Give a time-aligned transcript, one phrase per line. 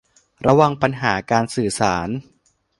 [0.45, 2.09] ระวังปัญหาการสื่อสาร